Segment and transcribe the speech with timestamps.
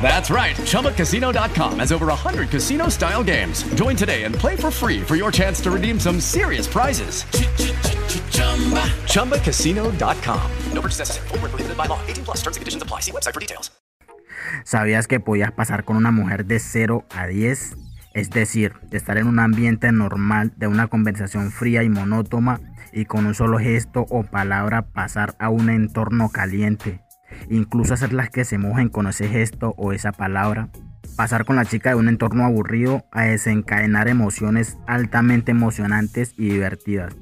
[0.00, 0.54] That's right.
[0.54, 3.64] ChumbaCasino.com has over 100 casino style games.
[3.74, 7.24] Join today and play for free for your chance to redeem some serious prizes.
[9.10, 10.50] ChumbaCasino.com.
[10.72, 11.28] No purchase necessary.
[11.28, 11.98] Full prohibited by law.
[12.06, 13.00] 18 plus terms and conditions apply.
[13.00, 13.72] See website for details.
[14.64, 17.76] ¿Sabías que podías pasar con una mujer de 0 a 10?
[18.14, 22.60] Es decir, de estar en un ambiente normal, de una conversación fría y monótona,
[22.92, 27.05] y con un solo gesto o palabra pasar a un entorno caliente.
[27.48, 30.70] Incluso hacerlas que se mojen con ese gesto o esa palabra.
[31.16, 37.16] Pasar con la chica de un entorno aburrido a desencadenar emociones altamente emocionantes y divertidas.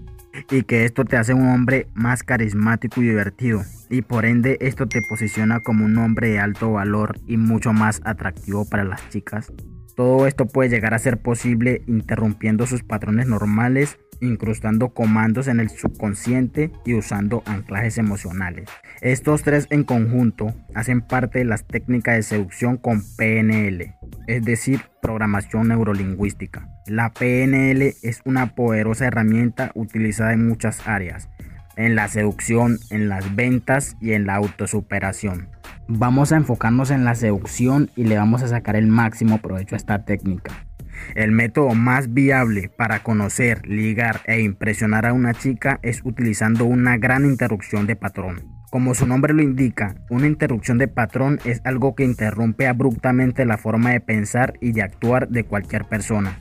[0.51, 3.62] Y que esto te hace un hombre más carismático y divertido.
[3.89, 8.01] Y por ende esto te posiciona como un hombre de alto valor y mucho más
[8.05, 9.53] atractivo para las chicas.
[9.95, 15.70] Todo esto puede llegar a ser posible interrumpiendo sus patrones normales, incrustando comandos en el
[15.70, 18.69] subconsciente y usando anclajes emocionales.
[19.01, 23.95] Estos tres en conjunto hacen parte de las técnicas de seducción con PNL,
[24.27, 26.69] es decir, programación neurolingüística.
[26.87, 31.29] La PNL es una poderosa herramienta utilizada en muchas áreas,
[31.77, 35.48] en la seducción, en las ventas y en la autosuperación.
[35.87, 39.79] Vamos a enfocarnos en la seducción y le vamos a sacar el máximo provecho a
[39.79, 40.67] esta técnica.
[41.15, 46.97] El método más viable para conocer, ligar e impresionar a una chica es utilizando una
[46.99, 48.55] gran interrupción de patrón.
[48.71, 53.57] Como su nombre lo indica, una interrupción de patrón es algo que interrumpe abruptamente la
[53.57, 56.39] forma de pensar y de actuar de cualquier persona.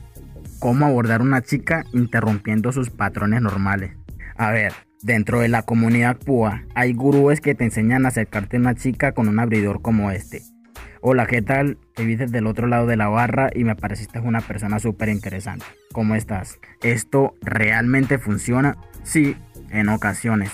[0.58, 3.92] ¿Cómo abordar a una chica interrumpiendo sus patrones normales?
[4.36, 4.72] A ver,
[5.02, 9.12] dentro de la comunidad PUA hay gurúes que te enseñan a acercarte a una chica
[9.12, 10.42] con un abridor como este.
[11.06, 11.76] Hola, ¿qué tal?
[11.94, 15.10] Te vi desde el otro lado de la barra y me pareciste una persona súper
[15.10, 15.66] interesante.
[15.92, 16.58] ¿Cómo estás?
[16.82, 18.78] ¿Esto realmente funciona?
[19.02, 19.36] Sí,
[19.68, 20.50] en ocasiones.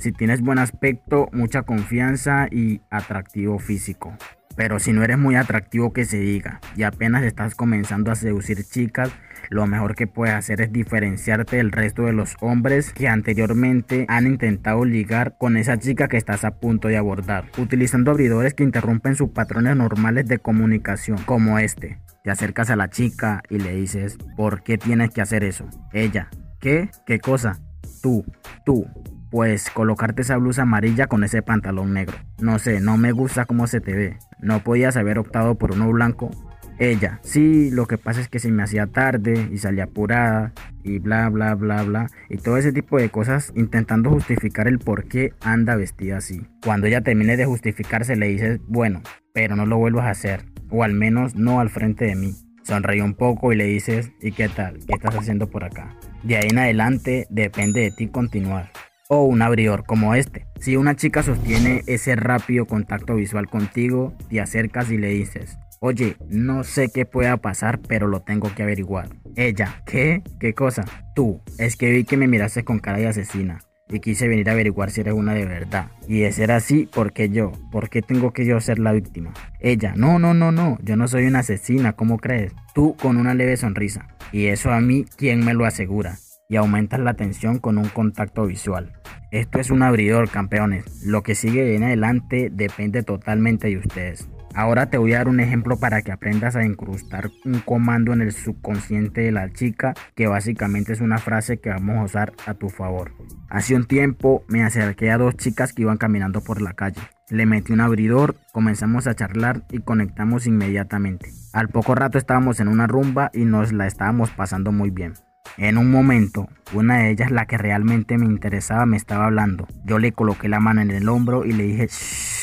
[0.00, 4.12] Si tienes buen aspecto, mucha confianza y atractivo físico.
[4.56, 8.64] Pero si no eres muy atractivo que se diga y apenas estás comenzando a seducir
[8.64, 9.12] chicas,
[9.50, 14.26] lo mejor que puedes hacer es diferenciarte del resto de los hombres que anteriormente han
[14.26, 19.16] intentado ligar con esa chica que estás a punto de abordar, utilizando abridores que interrumpen
[19.16, 21.98] sus patrones normales de comunicación, como este.
[22.22, 25.68] Te acercas a la chica y le dices, ¿por qué tienes que hacer eso?
[25.92, 26.28] Ella,
[26.60, 26.90] ¿qué?
[27.04, 27.60] ¿Qué cosa?
[28.02, 28.24] Tú,
[28.64, 28.86] tú,
[29.30, 32.16] pues colocarte esa blusa amarilla con ese pantalón negro.
[32.40, 34.18] No sé, no me gusta cómo se te ve.
[34.38, 36.30] No podías haber optado por uno blanco.
[36.78, 40.52] Ella, sí, lo que pasa es que se me hacía tarde y salía apurada
[40.82, 45.04] y bla bla bla bla y todo ese tipo de cosas intentando justificar el por
[45.04, 46.46] qué anda vestida así.
[46.64, 49.02] Cuando ella termine de justificarse le dices, bueno,
[49.32, 52.34] pero no lo vuelvas a hacer, o al menos no al frente de mí.
[52.64, 54.78] Sonríe un poco y le dices, ¿y qué tal?
[54.86, 55.94] ¿Qué estás haciendo por acá?
[56.22, 58.70] De ahí en adelante depende de ti continuar
[59.08, 60.46] o un abridor como este.
[60.58, 66.16] Si una chica sostiene ese rápido contacto visual contigo, te acercas y le dices, oye,
[66.30, 69.10] no sé qué pueda pasar, pero lo tengo que averiguar.
[69.36, 70.22] Ella, ¿qué?
[70.40, 70.86] ¿Qué cosa?
[71.14, 73.58] Tú, es que vi que me miraste con cara de asesina
[73.90, 75.88] y quise venir a averiguar si eres una de verdad.
[76.08, 77.52] Y de ser así, ¿por qué yo?
[77.70, 79.34] ¿Por qué tengo que yo ser la víctima?
[79.60, 82.54] Ella, no, no, no, no, yo no soy una asesina, ¿cómo crees?
[82.74, 84.08] Tú con una leve sonrisa.
[84.32, 86.16] Y eso a mí, ¿quién me lo asegura?
[86.46, 88.92] y aumentas la tensión con un contacto visual.
[89.30, 90.84] Esto es un abridor, campeones.
[91.04, 94.28] Lo que sigue en adelante depende totalmente de ustedes.
[94.54, 98.22] Ahora te voy a dar un ejemplo para que aprendas a incrustar un comando en
[98.22, 102.54] el subconsciente de la chica, que básicamente es una frase que vamos a usar a
[102.54, 103.12] tu favor.
[103.50, 107.00] Hace un tiempo me acerqué a dos chicas que iban caminando por la calle.
[107.30, 111.30] Le metí un abridor, comenzamos a charlar y conectamos inmediatamente.
[111.52, 115.14] Al poco rato estábamos en una rumba y nos la estábamos pasando muy bien.
[115.56, 119.66] En un momento, una de ellas, la que realmente me interesaba, me estaba hablando.
[119.84, 122.33] Yo le coloqué la mano en el hombro y le dije, Shh,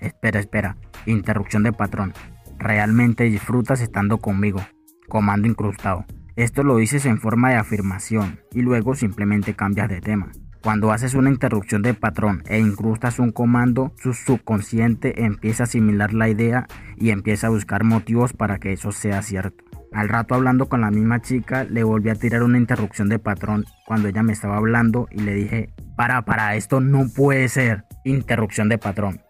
[0.00, 0.76] espera, espera,
[1.06, 2.12] interrupción de patrón.
[2.58, 4.60] Realmente disfrutas estando conmigo.
[5.08, 6.04] Comando incrustado.
[6.36, 10.32] Esto lo dices en forma de afirmación y luego simplemente cambias de tema.
[10.64, 16.14] Cuando haces una interrupción de patrón e incrustas un comando, su subconsciente empieza a asimilar
[16.14, 16.66] la idea
[16.96, 19.62] y empieza a buscar motivos para que eso sea cierto.
[19.92, 23.64] Al rato hablando con la misma chica, le volví a tirar una interrupción de patrón
[23.86, 27.84] cuando ella me estaba hablando y le dije, para, para, esto no puede ser.
[28.04, 29.20] Interrupción de patrón.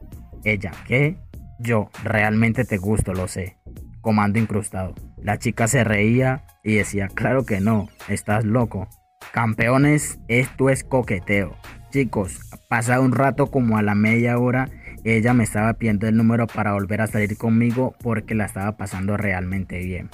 [0.45, 1.17] Ella, ¿qué?
[1.59, 3.57] Yo, realmente te gusto, lo sé.
[4.03, 4.95] Comando incrustado.
[5.17, 8.89] La chica se reía y decía, claro que no, estás loco.
[9.33, 11.57] Campeones, esto es coqueteo.
[11.91, 14.69] Chicos, pasado un rato como a la media hora,
[15.05, 19.17] ella me estaba pidiendo el número para volver a salir conmigo porque la estaba pasando
[19.17, 20.11] realmente bien.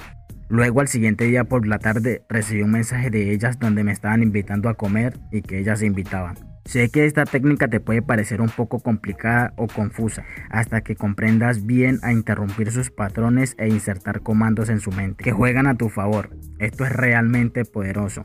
[0.47, 4.21] Luego al siguiente día por la tarde recibí un mensaje de ellas donde me estaban
[4.21, 6.50] invitando a comer y que ellas invitaban.
[6.65, 11.65] Sé que esta técnica te puede parecer un poco complicada o confusa hasta que comprendas
[11.65, 15.89] bien a interrumpir sus patrones e insertar comandos en su mente que juegan a tu
[15.89, 16.29] favor.
[16.59, 18.23] Esto es realmente poderoso.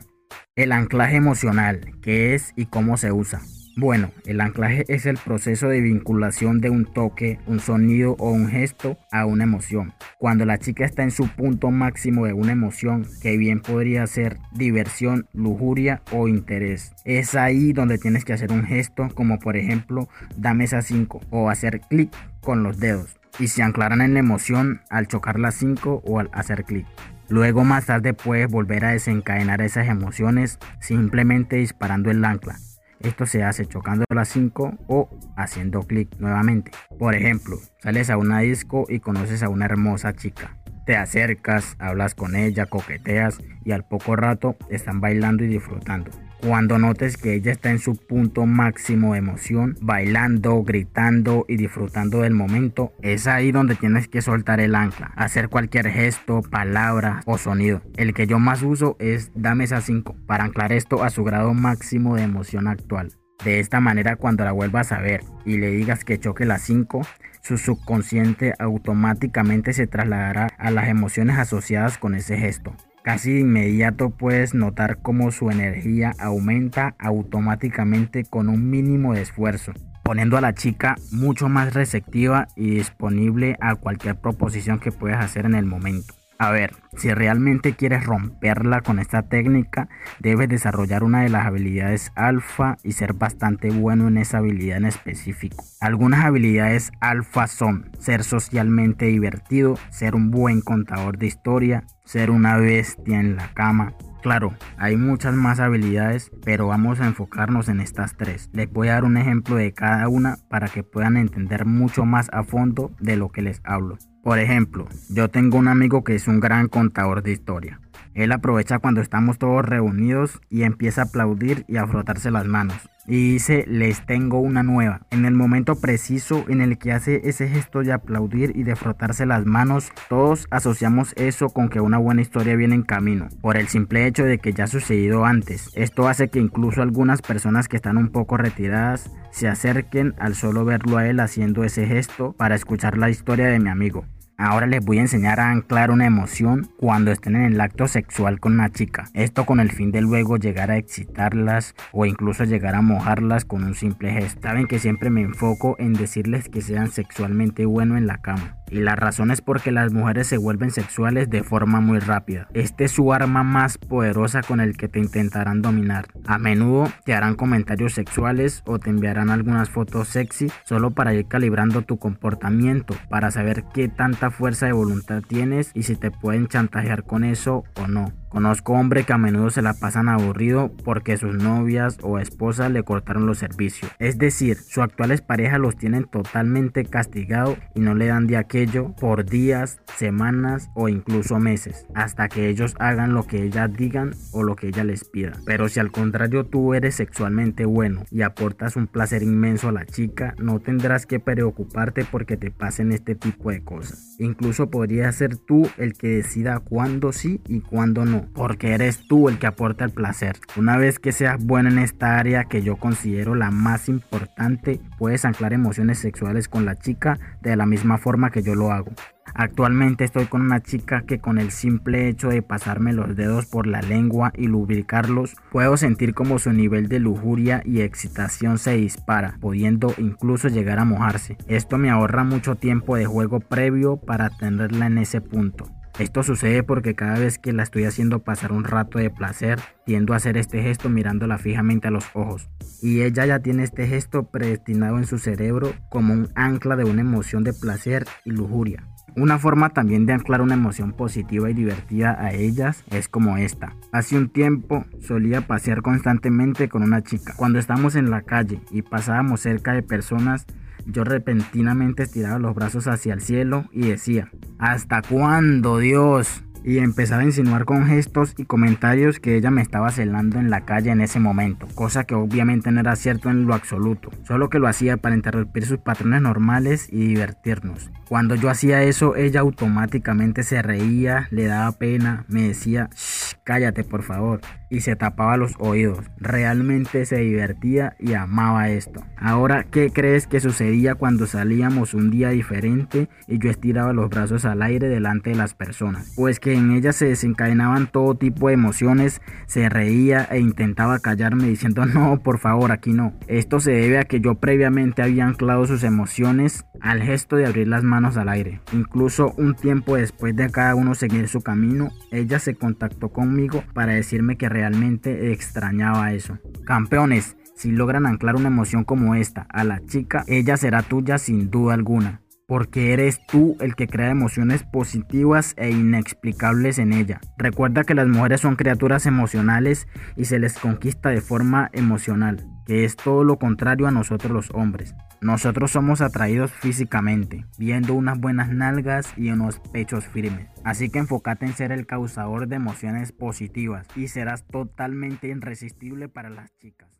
[0.55, 3.41] El anclaje emocional, qué es y cómo se usa.
[3.79, 8.47] Bueno, el anclaje es el proceso de vinculación de un toque, un sonido o un
[8.47, 9.93] gesto a una emoción.
[10.17, 14.39] Cuando la chica está en su punto máximo de una emoción, que bien podría ser
[14.51, 16.91] diversión, lujuria o interés.
[17.05, 21.51] Es ahí donde tienes que hacer un gesto como por ejemplo dame esa 5 o
[21.51, 22.09] hacer clic
[22.41, 23.19] con los dedos.
[23.37, 26.87] Y se anclarán en la emoción al chocar las 5 o al hacer clic.
[27.29, 32.57] Luego más tarde puedes volver a desencadenar esas emociones simplemente disparando el ancla.
[32.99, 36.71] Esto se hace chocando las 5 o haciendo clic nuevamente.
[36.97, 40.57] Por ejemplo, sales a una disco y conoces a una hermosa chica.
[40.85, 46.11] Te acercas, hablas con ella, coqueteas y al poco rato están bailando y disfrutando.
[46.41, 52.21] Cuando notes que ella está en su punto máximo de emoción, bailando, gritando y disfrutando
[52.21, 57.37] del momento, es ahí donde tienes que soltar el ancla, hacer cualquier gesto, palabra o
[57.37, 57.81] sonido.
[57.95, 61.53] El que yo más uso es dame esa 5 para anclar esto a su grado
[61.53, 63.13] máximo de emoción actual.
[63.43, 67.01] De esta manera cuando la vuelvas a ver y le digas que choque la 5,
[67.41, 72.75] su subconsciente automáticamente se trasladará a las emociones asociadas con ese gesto.
[73.07, 79.71] Casi de inmediato puedes notar cómo su energía aumenta automáticamente con un mínimo de esfuerzo,
[80.03, 85.45] poniendo a la chica mucho más receptiva y disponible a cualquier proposición que puedas hacer
[85.45, 86.15] en el momento.
[86.37, 89.87] A ver, si realmente quieres romperla con esta técnica,
[90.19, 94.85] debes desarrollar una de las habilidades alfa y ser bastante bueno en esa habilidad en
[94.85, 95.63] específico.
[95.79, 102.57] Algunas habilidades alfa son ser socialmente divertido, ser un buen contador de historia, ser una
[102.57, 103.93] bestia en la cama.
[104.23, 108.49] Claro, hay muchas más habilidades, pero vamos a enfocarnos en estas tres.
[108.53, 112.29] Les voy a dar un ejemplo de cada una para que puedan entender mucho más
[112.33, 113.97] a fondo de lo que les hablo.
[114.23, 117.79] Por ejemplo, yo tengo un amigo que es un gran contador de historia.
[118.17, 122.75] Él aprovecha cuando estamos todos reunidos y empieza a aplaudir y a frotarse las manos.
[123.05, 125.01] Y dice, les tengo una nueva.
[125.11, 129.27] En el momento preciso en el que hace ese gesto de aplaudir y de frotarse
[129.27, 133.67] las manos, todos asociamos eso con que una buena historia viene en camino, por el
[133.67, 135.69] simple hecho de que ya ha sucedido antes.
[135.75, 140.65] Esto hace que incluso algunas personas que están un poco retiradas se acerquen al solo
[140.65, 144.05] verlo a él haciendo ese gesto para escuchar la historia de mi amigo.
[144.39, 148.39] Ahora les voy a enseñar a anclar una emoción cuando estén en el acto sexual
[148.39, 149.05] con una chica.
[149.15, 153.63] Esto con el fin de luego llegar a excitarlas o incluso llegar a mojarlas con
[153.63, 154.41] un simple gesto.
[154.43, 158.56] Saben que siempre me enfoco en decirles que sean sexualmente buenos en la cama.
[158.69, 162.47] Y la razón es porque las mujeres se vuelven sexuales de forma muy rápida.
[162.53, 166.07] Este es su arma más poderosa con el que te intentarán dominar.
[166.25, 171.27] A menudo te harán comentarios sexuales o te enviarán algunas fotos sexy solo para ir
[171.27, 176.47] calibrando tu comportamiento, para saber qué tanta fuerza de voluntad tienes y si te pueden
[176.47, 178.11] chantajear con eso o no.
[178.37, 182.83] Conozco hombres que a menudo se la pasan aburrido porque sus novias o esposas le
[182.83, 183.89] cortaron los servicios.
[183.97, 188.93] Es decir, sus actuales parejas los tienen totalmente castigado y no le dan de aquello
[188.99, 194.43] por días, semanas o incluso meses, hasta que ellos hagan lo que ellas digan o
[194.43, 195.31] lo que ella les pida.
[195.43, 199.87] Pero si al contrario tú eres sexualmente bueno y aportas un placer inmenso a la
[199.87, 204.15] chica, no tendrás que preocuparte porque te pasen este tipo de cosas.
[204.19, 209.29] Incluso podría ser tú el que decida cuándo sí y cuándo no porque eres tú
[209.29, 210.37] el que aporta el placer.
[210.55, 215.25] Una vez que seas bueno en esta área que yo considero la más importante, puedes
[215.25, 218.91] anclar emociones sexuales con la chica de la misma forma que yo lo hago.
[219.33, 223.67] Actualmente estoy con una chica que con el simple hecho de pasarme los dedos por
[223.67, 229.37] la lengua y lubricarlos, puedo sentir como su nivel de lujuria y excitación se dispara,
[229.39, 231.37] pudiendo incluso llegar a mojarse.
[231.47, 235.65] Esto me ahorra mucho tiempo de juego previo para tenerla en ese punto.
[235.99, 240.13] Esto sucede porque cada vez que la estoy haciendo pasar un rato de placer, tiendo
[240.13, 242.49] a hacer este gesto mirándola fijamente a los ojos.
[242.83, 247.01] Y ella ya tiene este gesto predestinado en su cerebro como un ancla de una
[247.01, 248.83] emoción de placer y lujuria.
[249.15, 253.75] Una forma también de anclar una emoción positiva y divertida a ellas es como esta.
[253.91, 257.33] Hace un tiempo solía pasear constantemente con una chica.
[257.35, 260.45] Cuando estábamos en la calle y pasábamos cerca de personas,
[260.85, 266.43] yo repentinamente estiraba los brazos hacia el cielo y decía, ¿hasta cuándo, Dios?
[266.67, 270.65] y empezaba a insinuar con gestos y comentarios que ella me estaba celando en la
[270.65, 274.59] calle en ese momento, cosa que obviamente no era cierto en lo absoluto, solo que
[274.59, 277.89] lo hacía para interrumpir sus patrones normales y divertirnos.
[278.09, 283.85] Cuando yo hacía eso, ella automáticamente se reía, le daba pena, me decía, Shh, cállate
[283.85, 286.05] por favor, y se tapaba los oídos.
[286.17, 289.01] Realmente se divertía y amaba esto.
[289.17, 294.45] Ahora, ¿qué crees que sucedía cuando salíamos un día diferente y yo estiraba los brazos
[294.45, 296.13] al aire delante de las personas?
[296.15, 301.47] Pues que en ella se desencadenaban todo tipo de emociones, se reía e intentaba callarme
[301.47, 303.13] diciendo no, por favor, aquí no.
[303.27, 307.67] Esto se debe a que yo previamente había anclado sus emociones al gesto de abrir
[307.67, 308.61] las manos al aire.
[308.71, 313.93] Incluso un tiempo después de cada uno seguir su camino, ella se contactó conmigo para
[313.93, 316.39] decirme que realmente extrañaba eso.
[316.65, 321.51] Campeones, si logran anclar una emoción como esta a la chica, ella será tuya sin
[321.51, 327.19] duda alguna porque eres tú el que crea emociones positivas e inexplicables en ella.
[327.37, 332.85] Recuerda que las mujeres son criaturas emocionales y se les conquista de forma emocional, que
[332.85, 334.95] es todo lo contrario a nosotros los hombres.
[335.21, 340.49] Nosotros somos atraídos físicamente, viendo unas buenas nalgas y unos pechos firmes.
[340.63, 346.29] Así que enfócate en ser el causador de emociones positivas y serás totalmente irresistible para
[346.29, 346.96] las chicas.